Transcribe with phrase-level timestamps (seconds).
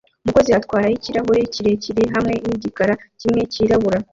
[0.23, 3.97] Umukozi atwara yikirahure kirekire hamwe nigikara kimwe cyirabura